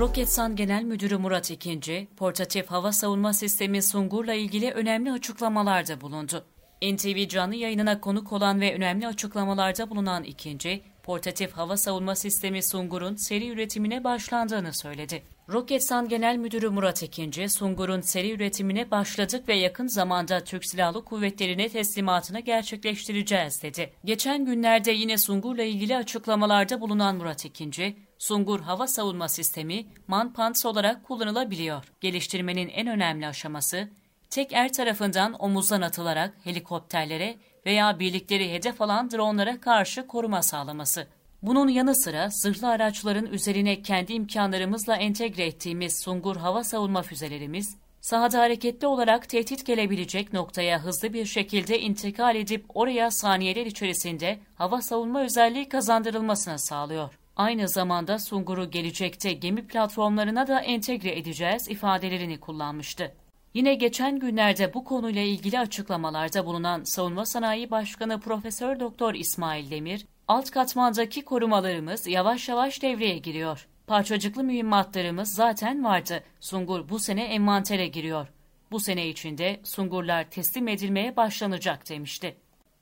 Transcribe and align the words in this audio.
Roketsan 0.00 0.56
Genel 0.56 0.82
Müdürü 0.82 1.16
Murat 1.16 1.50
İkinci, 1.50 2.08
portatif 2.16 2.66
hava 2.66 2.92
savunma 2.92 3.32
sistemi 3.32 3.82
Sungur'la 3.82 4.34
ilgili 4.34 4.70
önemli 4.70 5.12
açıklamalarda 5.12 6.00
bulundu. 6.00 6.44
NTV 6.82 7.28
canlı 7.28 7.54
yayınına 7.54 8.00
konuk 8.00 8.32
olan 8.32 8.60
ve 8.60 8.74
önemli 8.74 9.06
açıklamalarda 9.06 9.90
bulunan 9.90 10.24
İkinci, 10.24 10.82
portatif 11.02 11.52
hava 11.52 11.76
savunma 11.76 12.14
sistemi 12.14 12.62
Sungur'un 12.62 13.16
seri 13.16 13.48
üretimine 13.48 14.04
başlandığını 14.04 14.72
söyledi. 14.72 15.22
Roketsan 15.52 16.08
Genel 16.08 16.36
Müdürü 16.36 16.68
Murat 16.68 17.02
Ekinci, 17.02 17.48
Sungur'un 17.48 18.00
seri 18.00 18.32
üretimine 18.32 18.90
başladık 18.90 19.48
ve 19.48 19.54
yakın 19.54 19.86
zamanda 19.86 20.44
Türk 20.44 20.64
Silahlı 20.64 21.04
Kuvvetleri'ne 21.04 21.68
teslimatını 21.68 22.40
gerçekleştireceğiz 22.40 23.62
dedi. 23.62 23.92
Geçen 24.04 24.44
günlerde 24.44 24.92
yine 24.92 25.18
Sungur'la 25.18 25.62
ilgili 25.62 25.96
açıklamalarda 25.96 26.80
bulunan 26.80 27.16
Murat 27.16 27.46
Ekinci, 27.46 27.96
Sungur 28.18 28.60
hava 28.60 28.86
savunma 28.86 29.28
sistemi 29.28 29.86
manpants 30.08 30.66
olarak 30.66 31.04
kullanılabiliyor. 31.04 31.84
Geliştirmenin 32.00 32.68
en 32.68 32.86
önemli 32.86 33.26
aşaması, 33.26 33.88
tek 34.30 34.52
er 34.52 34.72
tarafından 34.72 35.44
omuzdan 35.44 35.80
atılarak 35.80 36.34
helikopterlere 36.44 37.36
veya 37.66 37.98
birlikleri 37.98 38.52
hedef 38.52 38.82
alan 38.82 39.10
dronlara 39.10 39.60
karşı 39.60 40.06
koruma 40.06 40.42
sağlaması. 40.42 41.06
Bunun 41.42 41.68
yanı 41.68 41.94
sıra 41.94 42.28
zırhlı 42.30 42.68
araçların 42.68 43.26
üzerine 43.26 43.82
kendi 43.82 44.12
imkanlarımızla 44.12 44.96
entegre 44.96 45.46
ettiğimiz 45.46 46.00
Sungur 46.00 46.36
hava 46.36 46.64
savunma 46.64 47.02
füzelerimiz, 47.02 47.76
sahada 48.00 48.38
hareketli 48.38 48.86
olarak 48.86 49.28
tehdit 49.28 49.66
gelebilecek 49.66 50.32
noktaya 50.32 50.82
hızlı 50.82 51.12
bir 51.12 51.24
şekilde 51.24 51.80
intikal 51.80 52.36
edip 52.36 52.64
oraya 52.74 53.10
saniyeler 53.10 53.66
içerisinde 53.66 54.38
hava 54.54 54.82
savunma 54.82 55.22
özelliği 55.22 55.68
kazandırılmasını 55.68 56.58
sağlıyor. 56.58 57.18
Aynı 57.36 57.68
zamanda 57.68 58.18
Sungur'u 58.18 58.70
gelecekte 58.70 59.32
gemi 59.32 59.66
platformlarına 59.66 60.46
da 60.46 60.60
entegre 60.60 61.18
edeceğiz 61.18 61.68
ifadelerini 61.68 62.40
kullanmıştı. 62.40 63.12
Yine 63.54 63.74
geçen 63.74 64.18
günlerde 64.18 64.74
bu 64.74 64.84
konuyla 64.84 65.22
ilgili 65.22 65.58
açıklamalarda 65.58 66.46
bulunan 66.46 66.84
Savunma 66.84 67.26
Sanayi 67.26 67.70
Başkanı 67.70 68.20
Profesör 68.20 68.80
Doktor 68.80 69.14
İsmail 69.14 69.70
Demir, 69.70 70.06
alt 70.28 70.50
katmandaki 70.50 71.24
korumalarımız 71.24 72.06
yavaş 72.06 72.48
yavaş 72.48 72.82
devreye 72.82 73.18
giriyor. 73.18 73.68
Parçacıklı 73.86 74.44
mühimmatlarımız 74.44 75.34
zaten 75.34 75.84
vardı. 75.84 76.24
Sungur 76.40 76.88
bu 76.88 76.98
sene 76.98 77.24
envantere 77.24 77.86
giriyor. 77.86 78.28
Bu 78.70 78.80
sene 78.80 79.08
içinde 79.08 79.60
Sungurlar 79.64 80.30
teslim 80.30 80.68
edilmeye 80.68 81.16
başlanacak 81.16 81.88
demişti. 81.88 82.36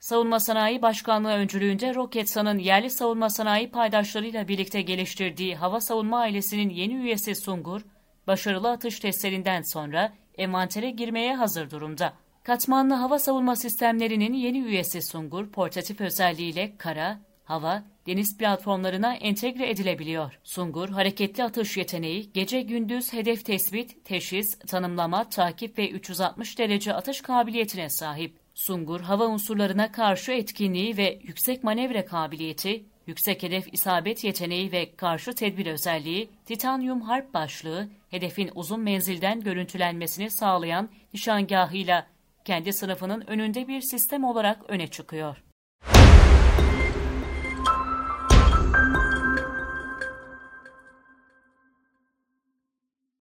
Savunma 0.00 0.40
Sanayi 0.40 0.82
Başkanlığı 0.82 1.32
öncülüğünde 1.32 1.94
Roketsan'ın 1.94 2.58
yerli 2.58 2.90
savunma 2.90 3.30
sanayi 3.30 3.70
paydaşlarıyla 3.70 4.48
birlikte 4.48 4.82
geliştirdiği 4.82 5.56
hava 5.56 5.80
savunma 5.80 6.18
ailesinin 6.18 6.70
yeni 6.70 6.94
üyesi 6.94 7.34
Sungur, 7.34 7.80
başarılı 8.26 8.70
atış 8.70 9.00
testlerinden 9.00 9.62
sonra 9.62 10.12
envantere 10.38 10.90
girmeye 10.90 11.36
hazır 11.36 11.70
durumda. 11.70 12.12
Katmanlı 12.42 12.94
hava 12.94 13.18
savunma 13.18 13.56
sistemlerinin 13.56 14.32
yeni 14.32 14.58
üyesi 14.58 15.02
Sungur, 15.02 15.50
portatif 15.52 16.00
özelliğiyle 16.00 16.76
kara, 16.78 17.20
hava, 17.44 17.82
deniz 18.06 18.38
platformlarına 18.38 19.14
entegre 19.14 19.70
edilebiliyor. 19.70 20.38
Sungur, 20.42 20.88
hareketli 20.88 21.44
atış 21.44 21.76
yeteneği, 21.76 22.32
gece 22.32 22.60
gündüz 22.60 23.12
hedef 23.12 23.44
tespit, 23.44 24.04
teşhis, 24.04 24.58
tanımlama, 24.58 25.28
takip 25.28 25.78
ve 25.78 25.90
360 25.90 26.58
derece 26.58 26.94
atış 26.94 27.20
kabiliyetine 27.20 27.88
sahip. 27.90 28.38
Sungur, 28.54 29.00
hava 29.00 29.26
unsurlarına 29.26 29.92
karşı 29.92 30.32
etkinliği 30.32 30.96
ve 30.96 31.20
yüksek 31.22 31.64
manevra 31.64 32.04
kabiliyeti, 32.04 32.84
yüksek 33.06 33.42
hedef 33.42 33.74
isabet 33.74 34.24
yeteneği 34.24 34.72
ve 34.72 34.96
karşı 34.96 35.34
tedbir 35.34 35.66
özelliği, 35.66 36.30
titanyum 36.46 37.00
harp 37.00 37.34
başlığı, 37.34 37.88
hedefin 38.10 38.50
uzun 38.54 38.80
menzilden 38.80 39.40
görüntülenmesini 39.40 40.30
sağlayan 40.30 40.88
nişangahıyla 41.14 42.06
kendi 42.44 42.72
sınıfının 42.72 43.24
önünde 43.26 43.68
bir 43.68 43.80
sistem 43.80 44.24
olarak 44.24 44.70
öne 44.70 44.86
çıkıyor. 44.86 45.42